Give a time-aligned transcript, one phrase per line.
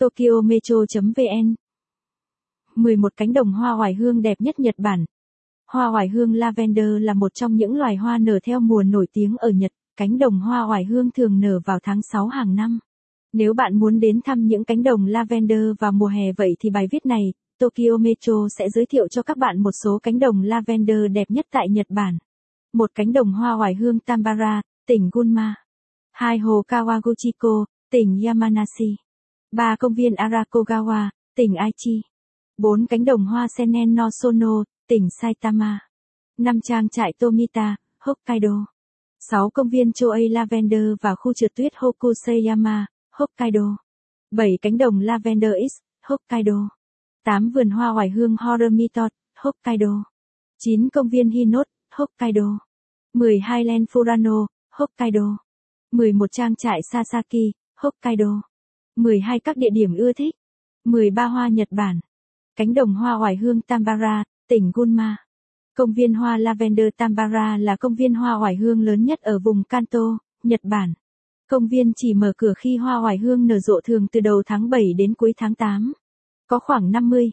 [0.00, 1.54] Tokyo Metro.vn
[2.76, 5.04] 11 cánh đồng hoa hoài hương đẹp nhất Nhật Bản.
[5.72, 9.36] Hoa hoài hương lavender là một trong những loài hoa nở theo mùa nổi tiếng
[9.36, 12.78] ở Nhật, cánh đồng hoa hoài hương thường nở vào tháng 6 hàng năm.
[13.32, 16.86] Nếu bạn muốn đến thăm những cánh đồng lavender vào mùa hè vậy thì bài
[16.90, 20.98] viết này, Tokyo Metro sẽ giới thiệu cho các bạn một số cánh đồng lavender
[21.12, 22.18] đẹp nhất tại Nhật Bản.
[22.72, 25.54] Một cánh đồng hoa hoài hương Tambara, tỉnh Gunma.
[26.12, 28.96] Hai hồ Kawaguchiko, tỉnh Yamanashi.
[29.52, 29.76] 3.
[29.78, 32.02] công viên Arakogawa, tỉnh Aichi.
[32.58, 32.86] 4.
[32.86, 35.78] cánh đồng hoa Senen no Sono, tỉnh Saitama.
[36.38, 36.60] 5.
[36.60, 38.66] trang trại Tomita, Hokkaido.
[39.30, 43.76] 6 công viên Choei Lavender và khu trượt tuyết Hokuseyama, Hokkaido.
[44.30, 46.68] 7 cánh đồng Lavender X, Hokkaido.
[47.24, 50.04] 8 vườn hoa hoài hương Horimitot, Hokkaido.
[50.58, 52.58] 9 công viên Hinot, Hokkaido.
[53.14, 55.36] 10 Highland Furano, Hokkaido.
[55.92, 58.49] 11 trang trại Sasaki, Hokkaido.
[58.96, 60.34] 12 các địa điểm ưa thích.
[60.84, 62.00] 13 hoa Nhật Bản.
[62.56, 65.16] Cánh đồng hoa hoài hương Tambara, tỉnh Gunma.
[65.76, 69.64] Công viên hoa Lavender Tambara là công viên hoa hoài hương lớn nhất ở vùng
[69.64, 70.94] Kanto, Nhật Bản.
[71.50, 74.70] Công viên chỉ mở cửa khi hoa hoài hương nở rộ thường từ đầu tháng
[74.70, 75.92] 7 đến cuối tháng 8.
[76.46, 77.30] Có khoảng 50,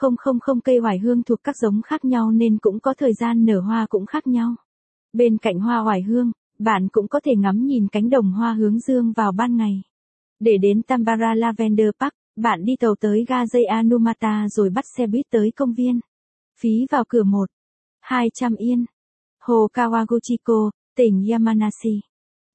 [0.00, 3.12] không không không cây hoài hương thuộc các giống khác nhau nên cũng có thời
[3.14, 4.54] gian nở hoa cũng khác nhau.
[5.12, 8.78] Bên cạnh hoa hoài hương, bạn cũng có thể ngắm nhìn cánh đồng hoa hướng
[8.78, 9.82] dương vào ban ngày.
[10.40, 15.06] Để đến Tambara Lavender Park, bạn đi tàu tới ga dây Anumata rồi bắt xe
[15.06, 16.00] buýt tới công viên.
[16.60, 17.50] Phí vào cửa 1.
[18.00, 18.84] 200 yên.
[19.40, 22.00] Hồ Kawaguchiko, tỉnh Yamanashi.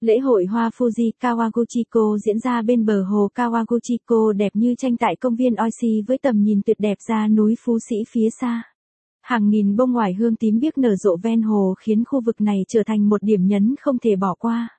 [0.02, 5.16] Lễ hội hoa Fuji Kawaguchiko diễn ra bên bờ hồ Kawaguchiko đẹp như tranh tại
[5.16, 8.64] công viên Oishi với tầm nhìn tuyệt đẹp ra núi Phú Sĩ phía xa.
[9.22, 12.66] Hàng nghìn bông hoài hương tím biếc nở rộ ven hồ khiến khu vực này
[12.68, 14.70] trở thành một điểm nhấn không thể bỏ qua.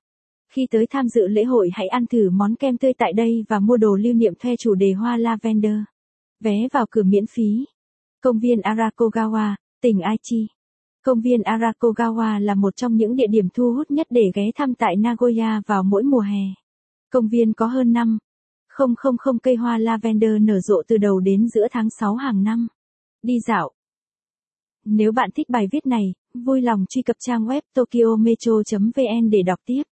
[0.49, 3.61] Khi tới tham dự lễ hội hãy ăn thử món kem tươi tại đây và
[3.61, 5.79] mua đồ lưu niệm theo chủ đề hoa lavender.
[6.41, 7.65] Vé vào cửa miễn phí.
[8.21, 10.47] Công viên Arakogawa, tỉnh Aichi.
[11.05, 14.75] Công viên Arakogawa là một trong những địa điểm thu hút nhất để ghé thăm
[14.75, 16.45] tại Nagoya vào mỗi mùa hè.
[17.11, 18.19] Công viên có hơn 5
[18.77, 22.43] không không không cây hoa lavender nở rộ từ đầu đến giữa tháng 6 hàng
[22.43, 22.69] năm.
[23.23, 23.71] Đi dạo.
[24.85, 29.61] Nếu bạn thích bài viết này, vui lòng truy cập trang web tokyometro.vn để đọc
[29.65, 29.83] tiếp.